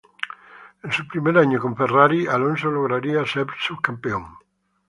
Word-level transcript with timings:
En 0.81 0.91
su 0.91 1.07
primer 1.07 1.37
año 1.37 1.59
con 1.59 1.75
Ferrari, 1.77 2.25
Alonso 2.25 2.71
lograría 2.71 3.23
ser 3.23 3.45
subcampeón. 3.59 4.35